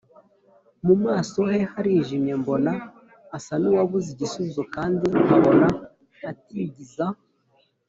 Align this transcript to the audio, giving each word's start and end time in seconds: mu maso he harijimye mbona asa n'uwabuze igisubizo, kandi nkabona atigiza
mu 0.85 0.95
maso 1.05 1.39
he 1.51 1.59
harijimye 1.71 2.33
mbona 2.41 2.71
asa 3.37 3.53
n'uwabuze 3.61 4.07
igisubizo, 4.13 4.63
kandi 4.75 5.05
nkabona 5.23 5.67
atigiza 6.29 7.05